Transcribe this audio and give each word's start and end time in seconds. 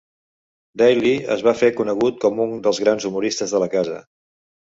Daly 0.81 1.11
es 1.35 1.43
va 1.47 1.53
fer 1.59 1.69
conegut 1.81 2.17
com 2.25 2.41
un 2.47 2.57
dels 2.69 2.81
grans 2.85 3.07
humoristes 3.11 3.55
de 3.57 3.63
la 3.67 3.71
casa. 3.77 4.01